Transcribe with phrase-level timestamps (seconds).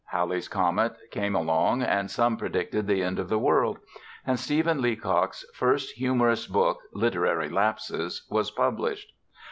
[0.05, 3.77] Halley's comet came along, and some predicted the End of the World.
[4.25, 9.11] And Stephen Leacock's first humorous book Literary Lapses was published.